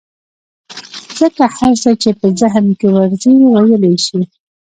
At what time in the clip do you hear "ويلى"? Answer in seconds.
3.53-3.77